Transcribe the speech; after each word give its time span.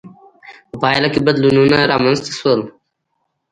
په 0.69 0.75
پایله 0.83 1.07
کې 1.13 1.19
بدلونونه 1.27 1.77
رامنځته 1.91 2.31
شول. 2.39 2.61